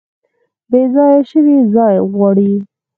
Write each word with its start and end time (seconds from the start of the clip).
بیځایه 0.69 1.19
شوي 1.31 1.57
ځای 1.73 1.95
غواړي 2.13 2.51